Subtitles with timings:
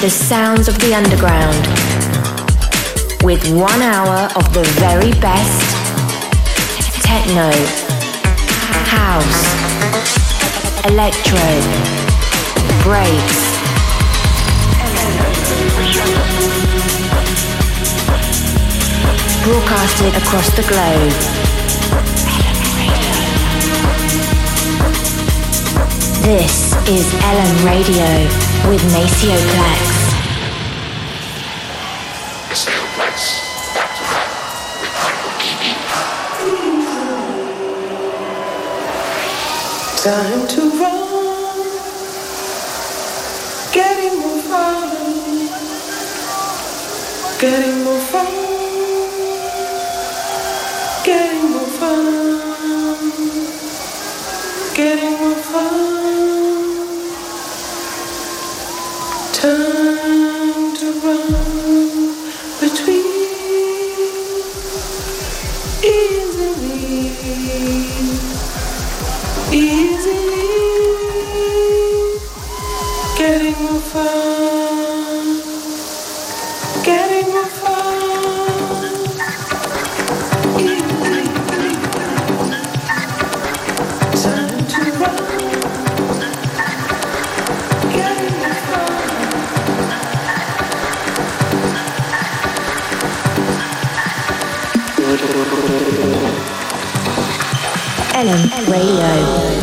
[0.00, 1.66] The sounds of the underground
[3.24, 5.58] with one hour of the very best
[7.02, 7.50] techno,
[8.86, 9.42] house,
[10.86, 11.48] electro,
[12.84, 13.38] breaks.
[19.42, 21.38] Broadcasted across the globe.
[26.22, 29.87] This is Ellum Radio with Maceo Plex.
[40.08, 41.68] Time to run,
[43.74, 44.88] getting more fun,
[47.38, 47.97] getting more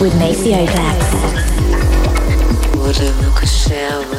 [0.05, 0.19] with
[3.33, 4.14] coucher avec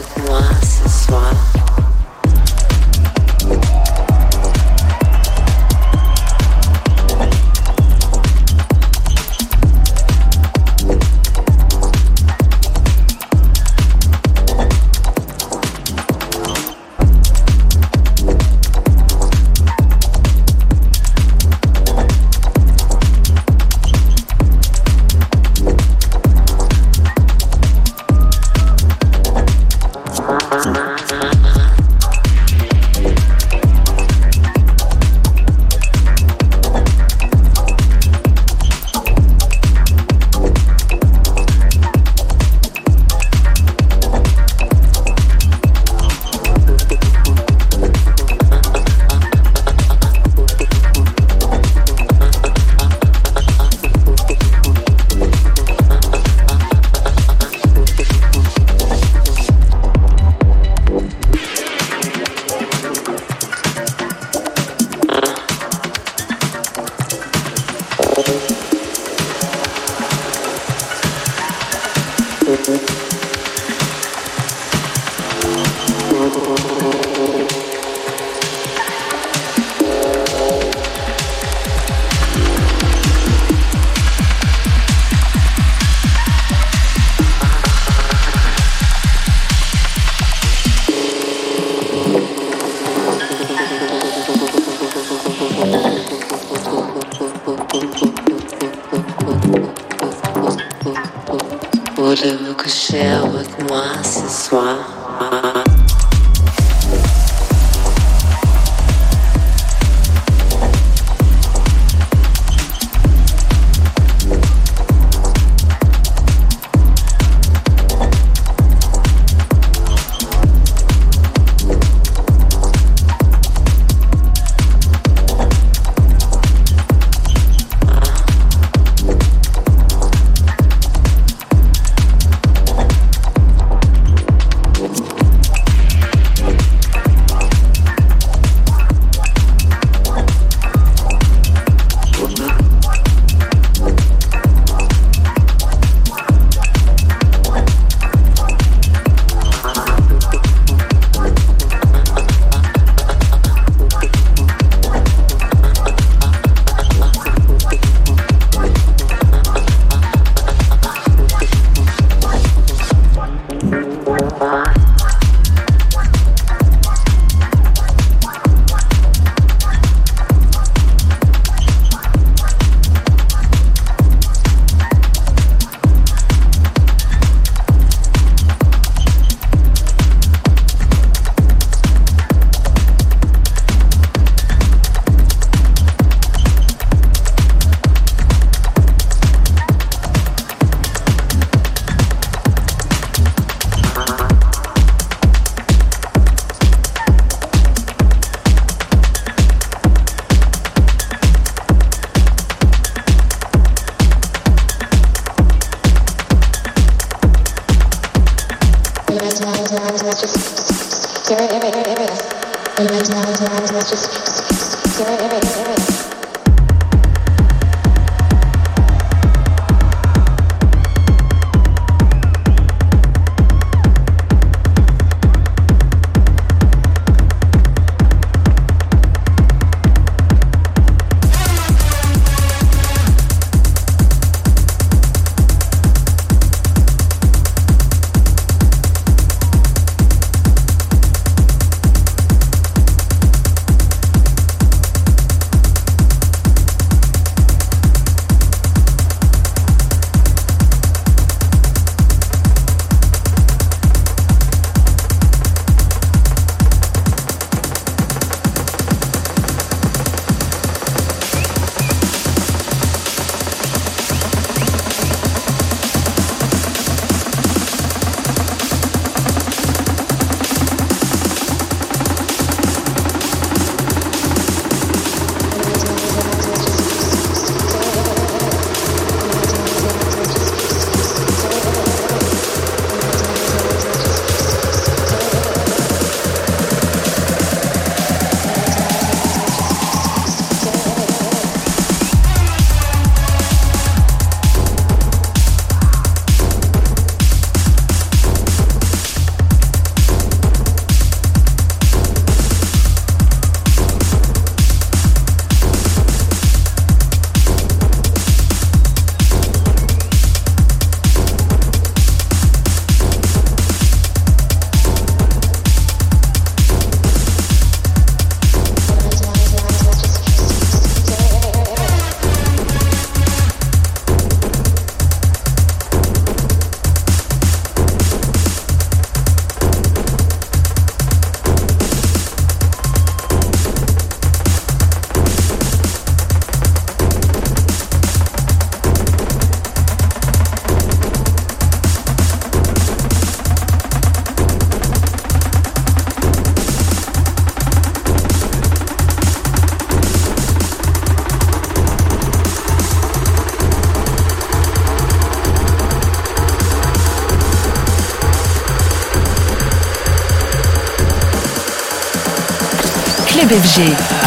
[104.48, 104.95] ce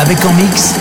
[0.01, 0.73] Avec en mix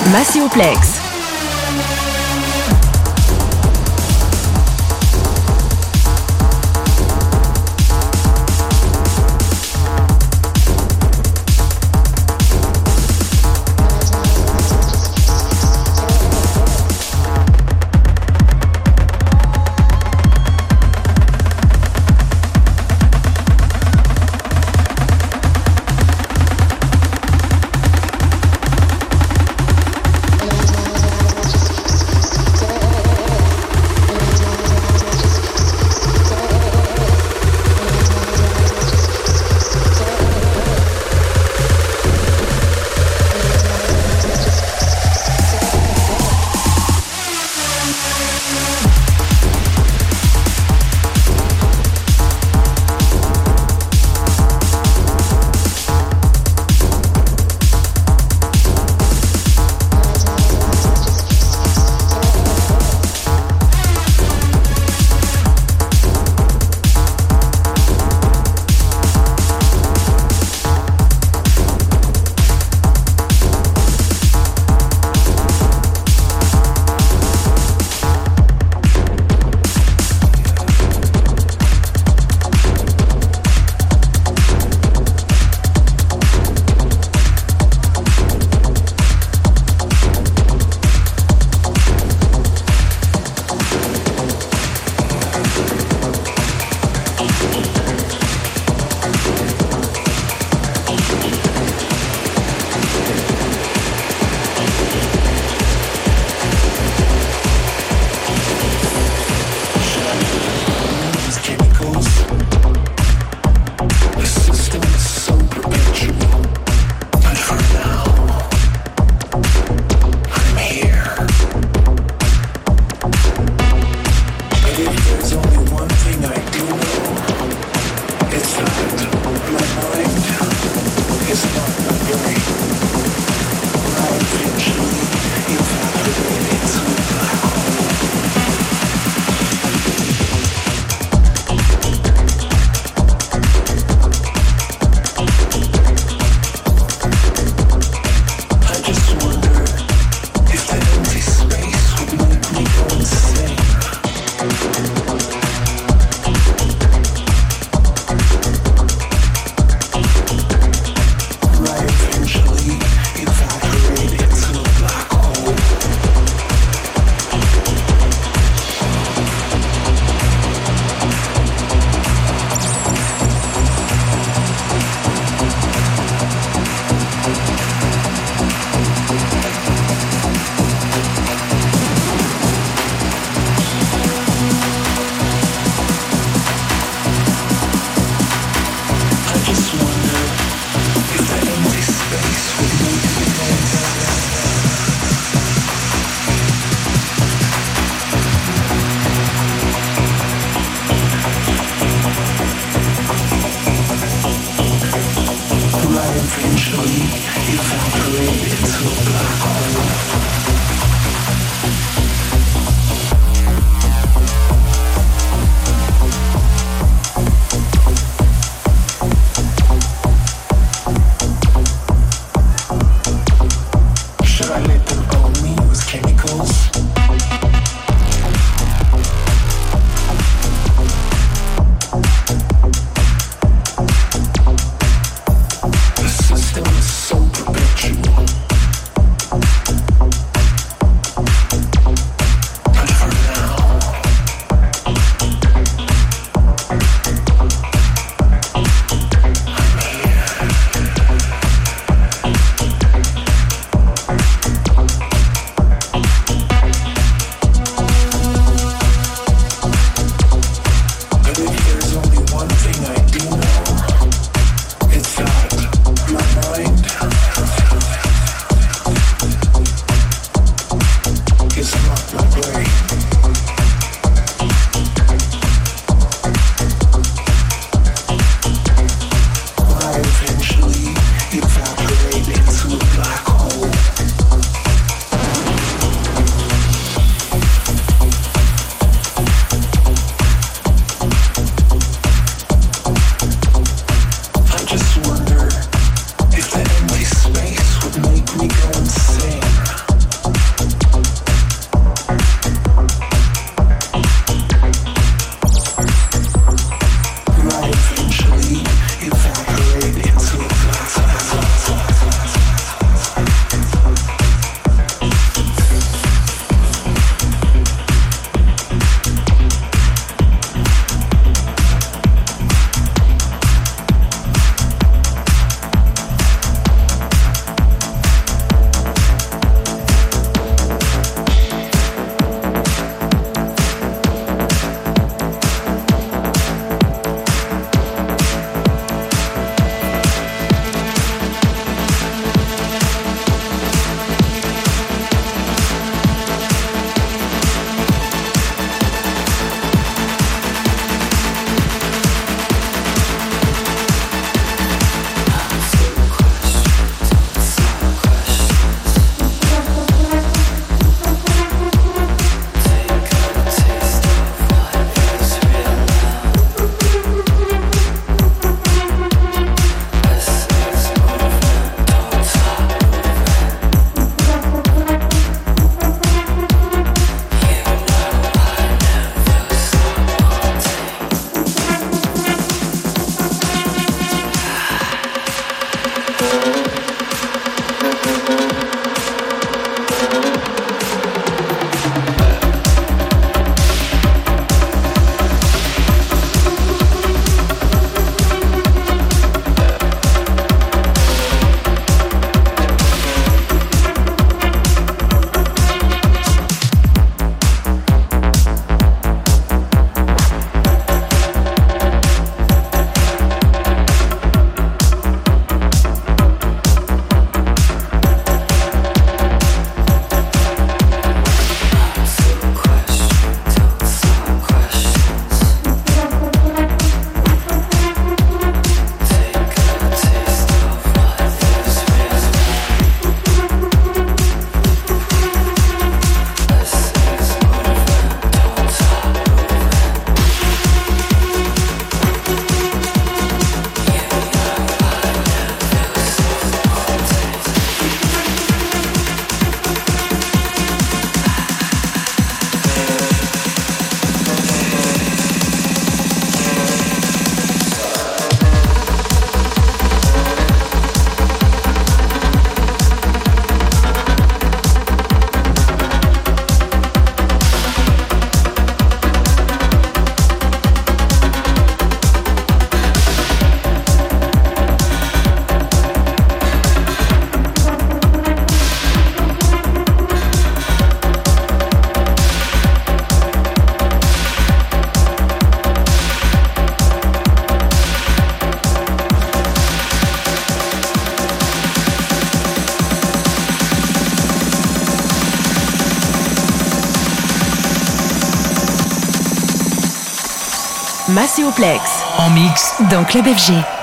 [501.28, 501.82] Massioplex.
[501.82, 502.04] Macéoplex.
[502.16, 502.75] En mix.
[502.90, 503.77] Dans Club FG.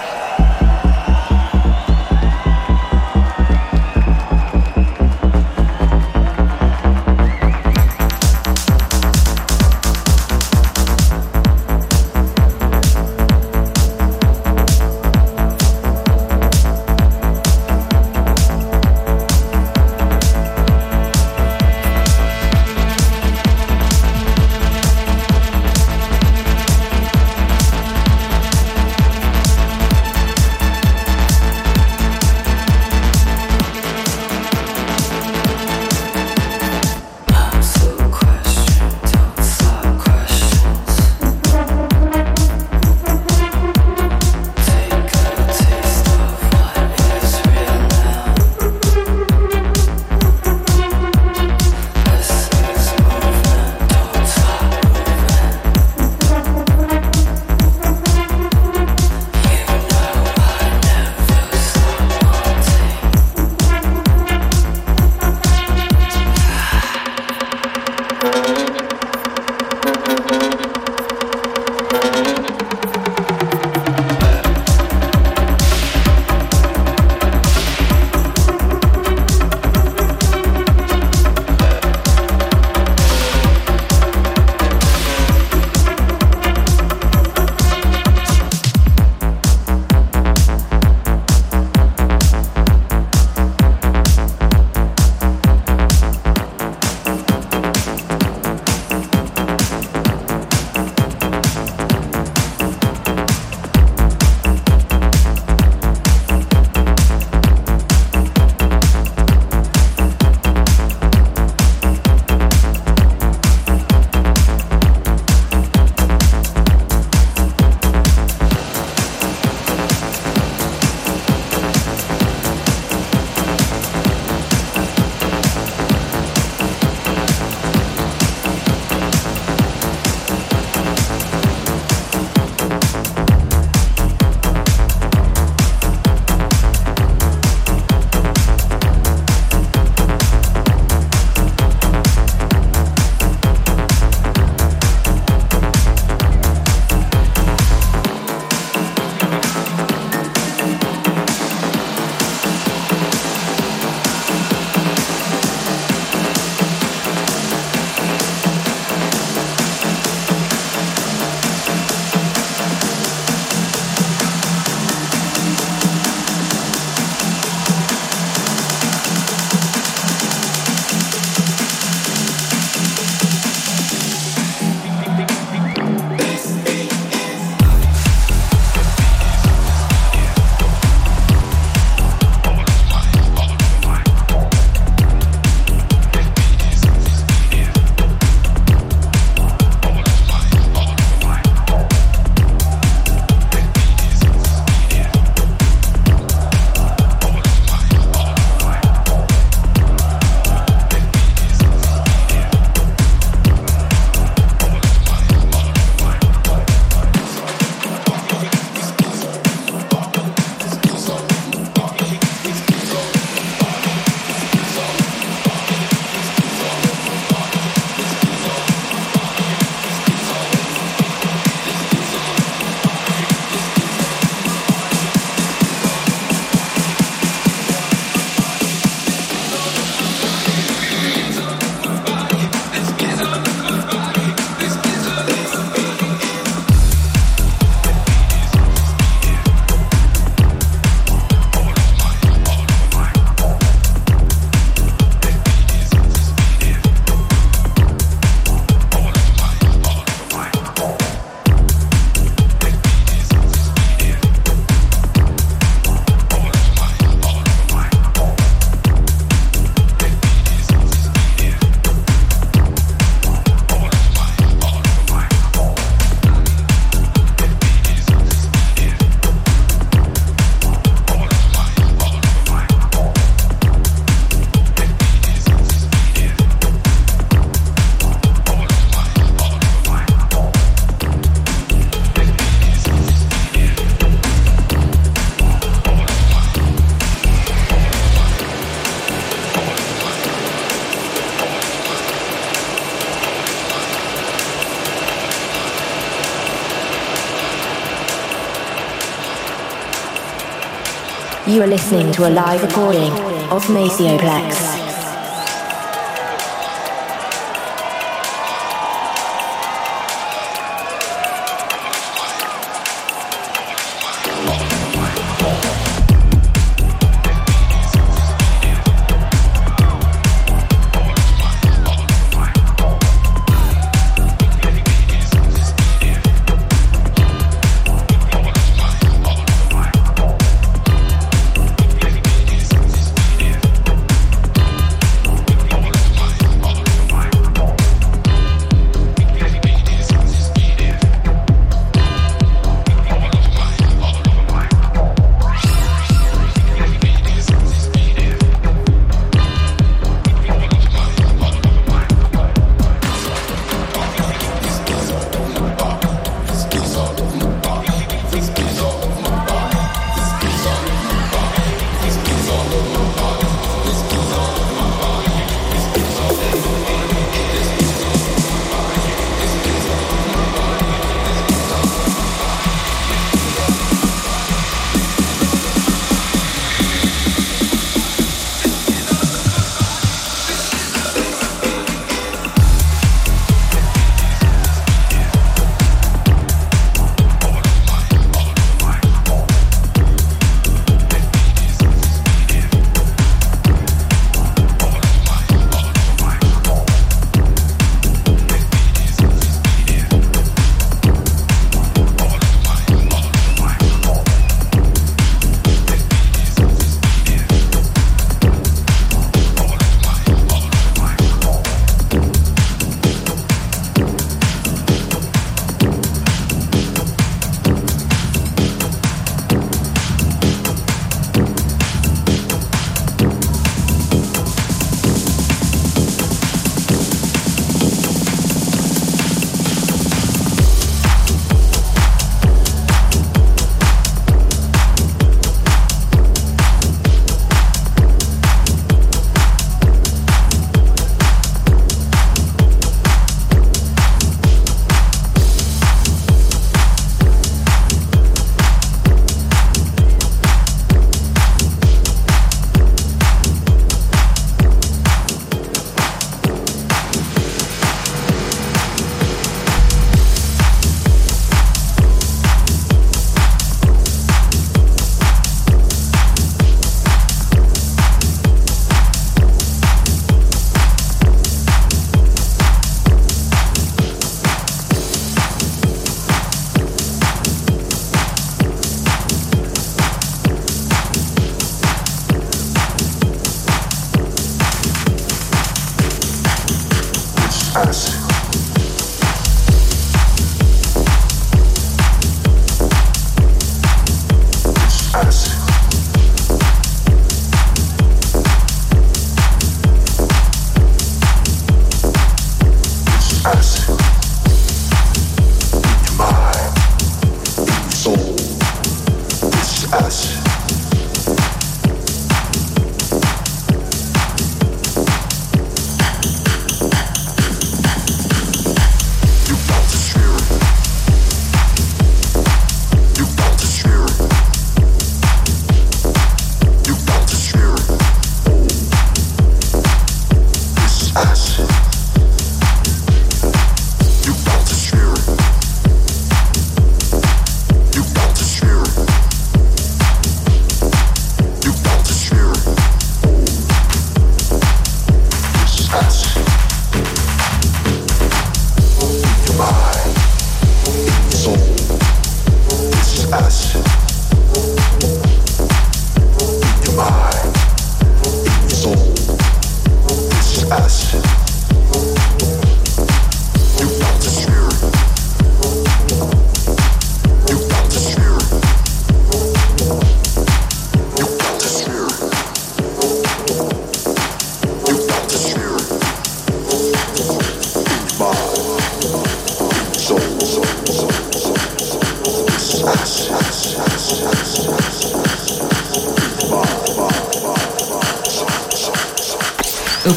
[301.56, 303.14] You are listening to a live recording
[303.50, 304.85] of Maceo Plex.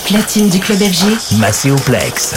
[0.08, 1.36] Platine du club FG.
[1.38, 2.34] Macéoplex.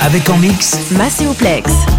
[0.00, 1.97] Avec en mix Masséoplex.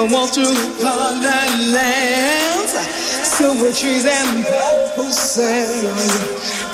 [0.00, 0.94] A walk through the
[1.74, 2.72] lands,
[3.22, 5.92] silver trees and purple sand.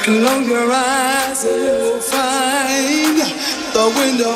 [0.04, 3.18] Close your eyes and you'll find
[3.74, 4.30] the window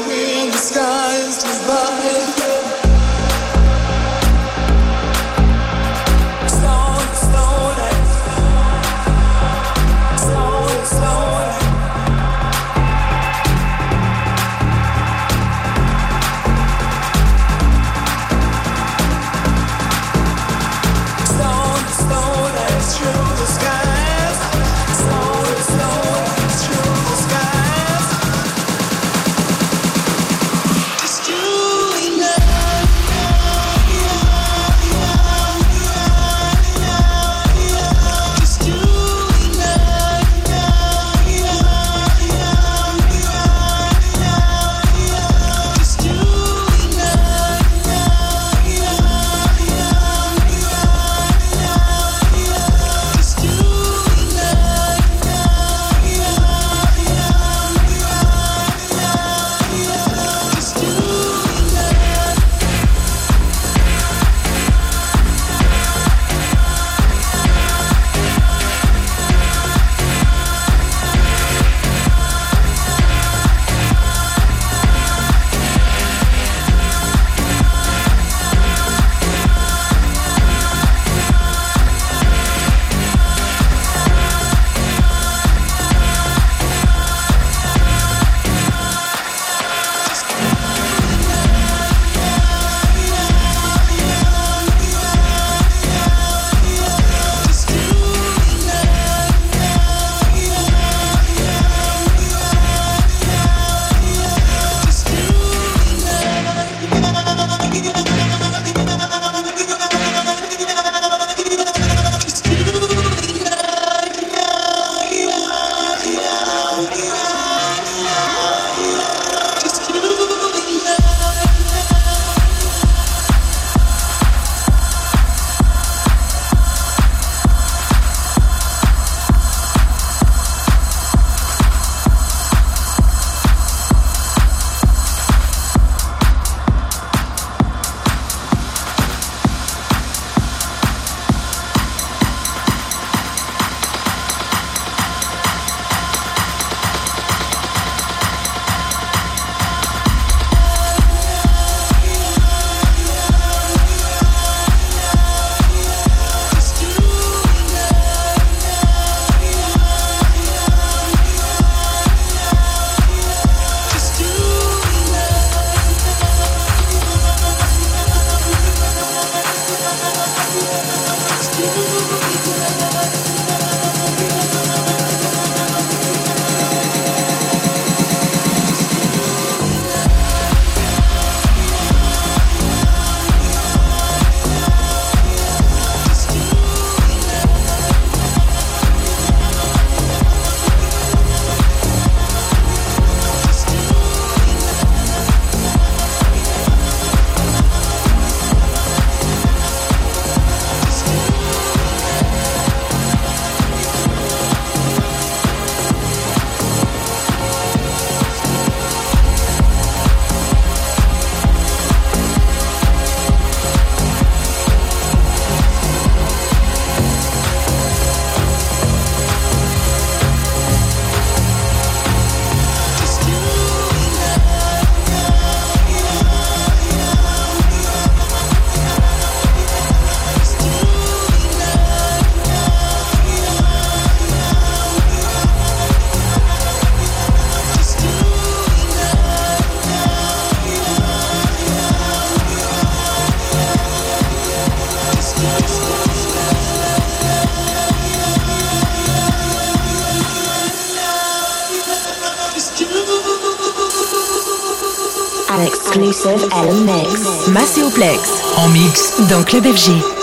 [259.30, 260.19] dans Club FG.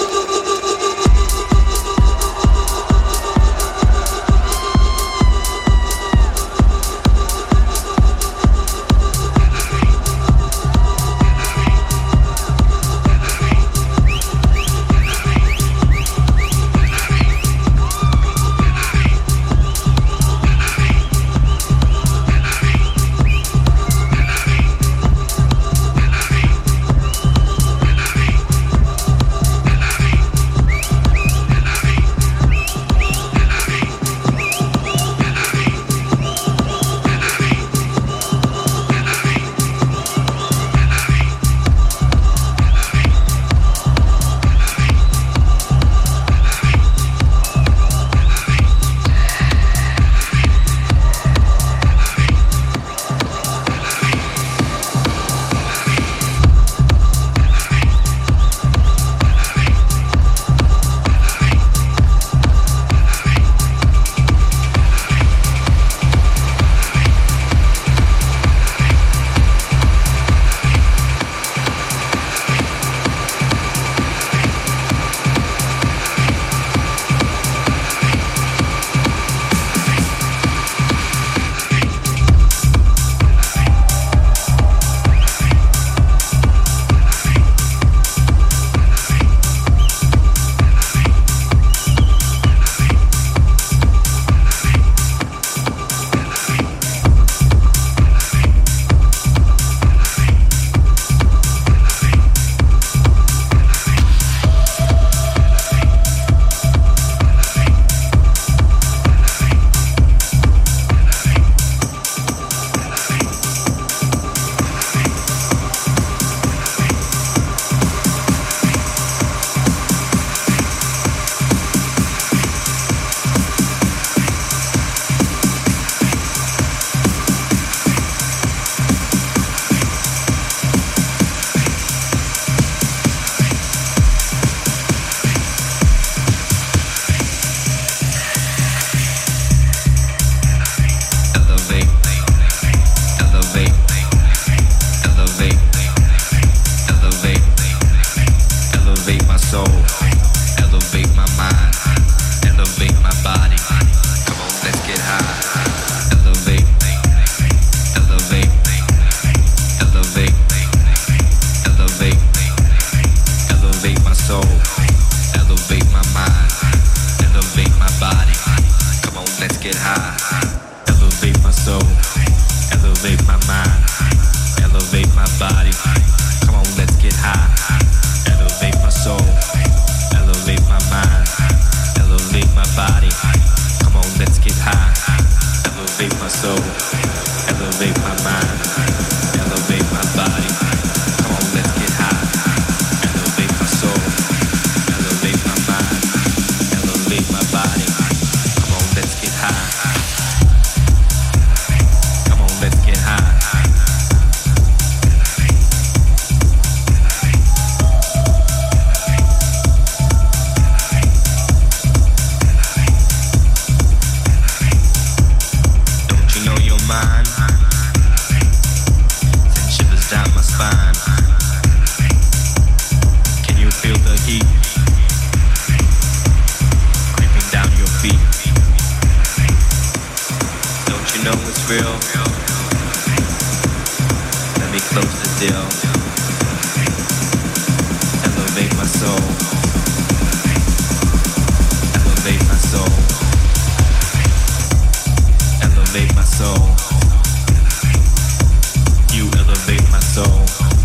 [250.40, 250.77] Oh.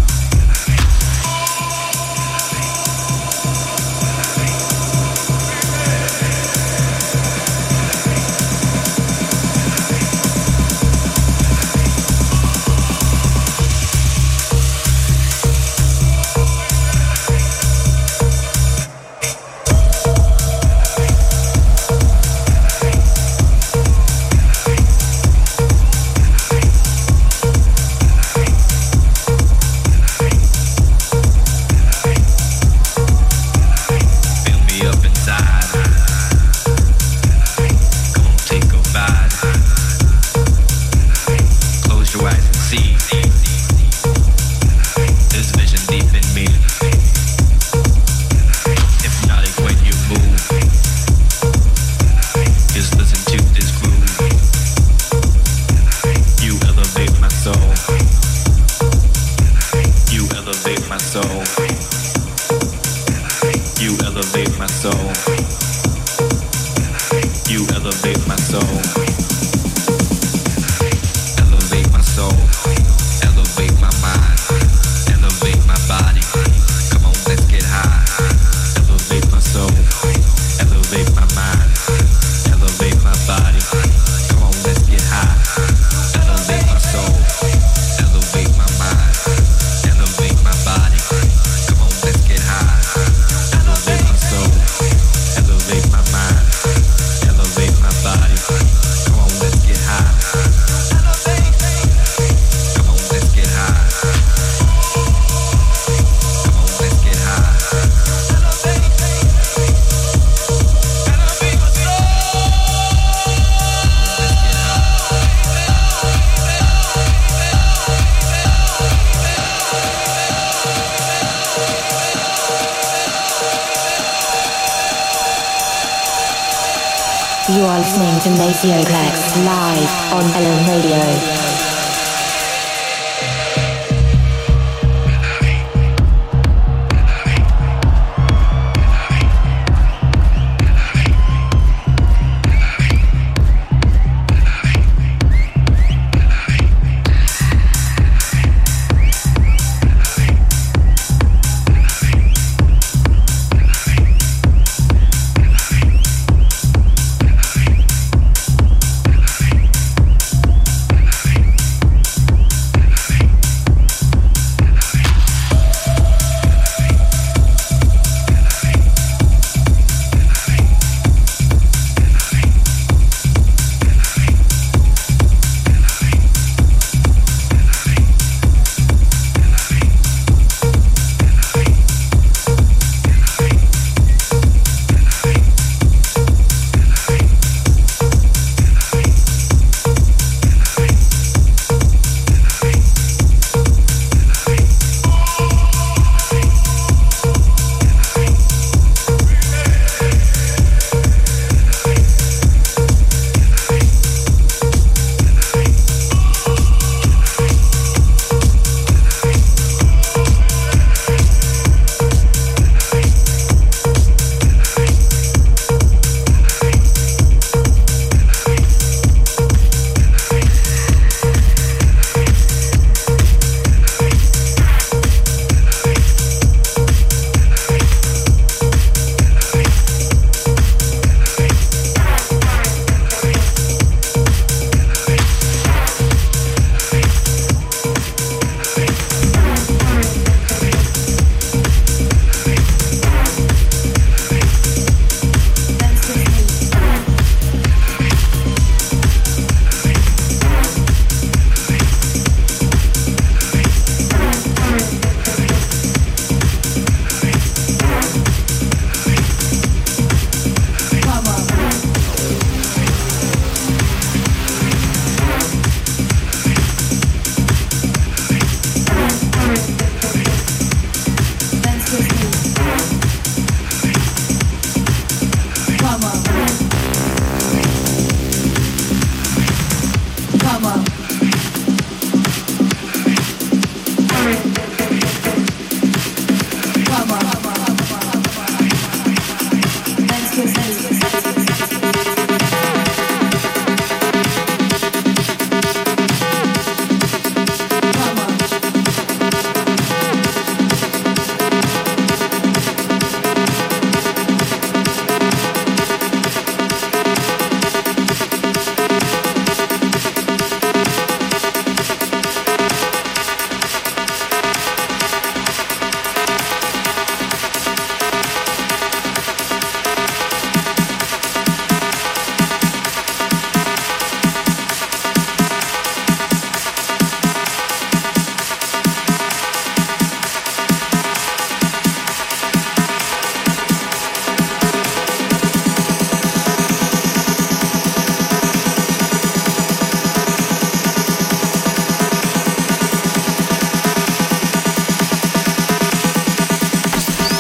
[127.79, 131.52] Listening to Maceo Plex live on Ellum Radio.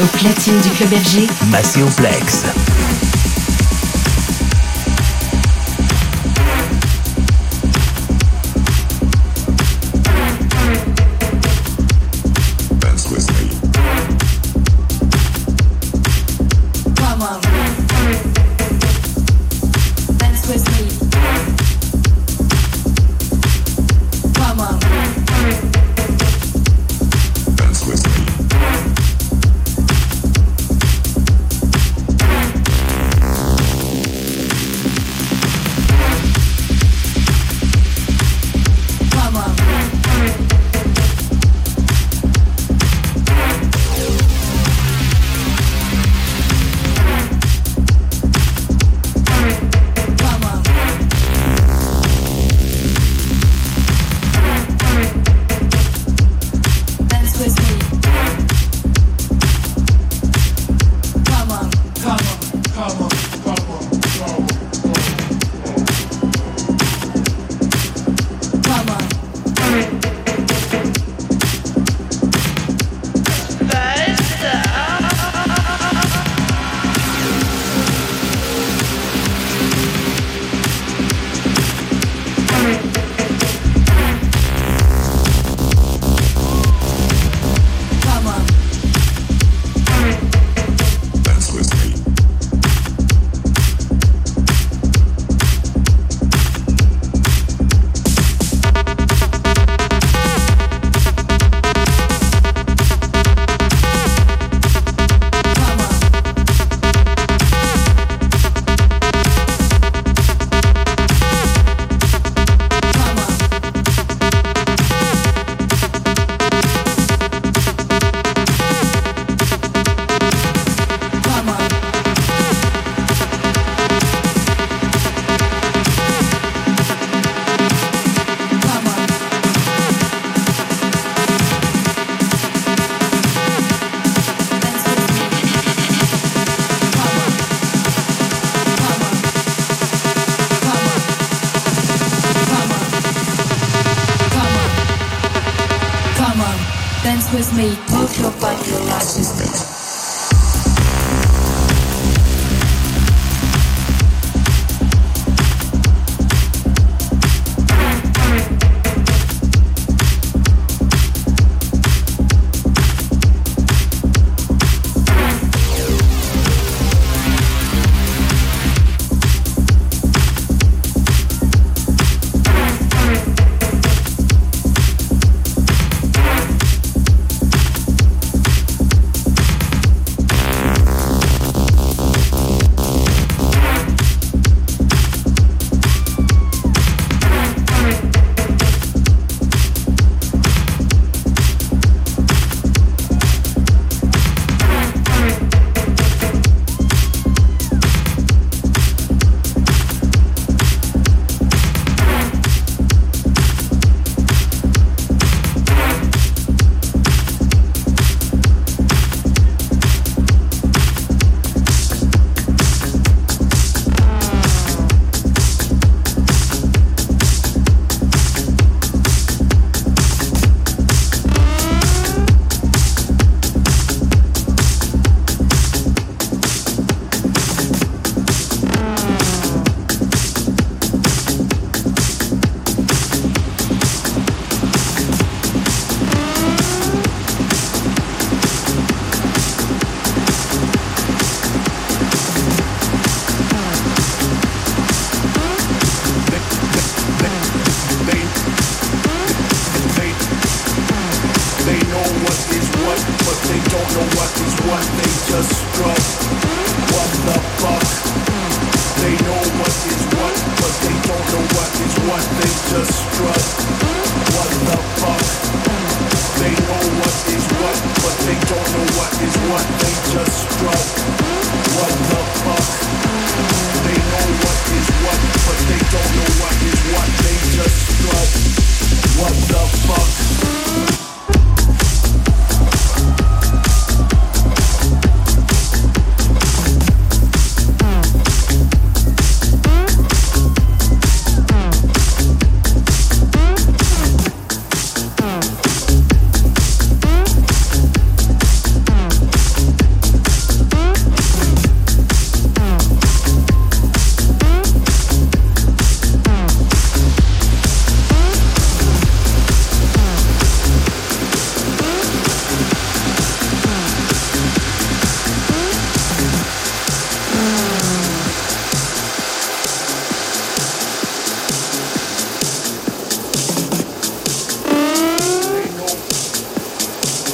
[0.02, 1.28] au platine du club FG.
[1.50, 1.88] Massé au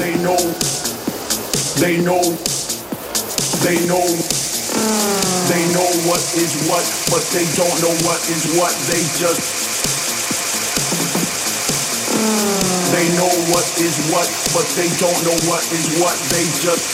[0.09, 0.41] They know.
[1.77, 2.25] They know.
[3.61, 4.09] They know.
[5.53, 6.81] They know what is what,
[7.13, 8.73] but they don't know what is what.
[8.89, 9.45] They just.
[12.89, 16.17] They know what is what, but they don't know what is what.
[16.33, 16.89] They just.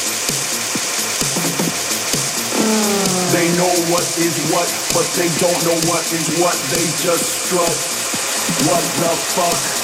[3.30, 6.58] They know what is what, but they don't know what is what.
[6.74, 7.78] They just strut.
[8.66, 9.83] What the fuck?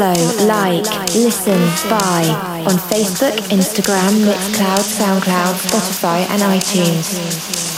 [0.00, 2.24] Follow, like, listen, buy
[2.66, 7.69] on Facebook, Instagram, Mixcloud, Soundcloud, Spotify, and iTunes.